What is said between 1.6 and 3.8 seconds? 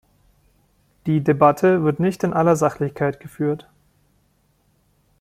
wird nicht in aller Sachlichkeit geführt.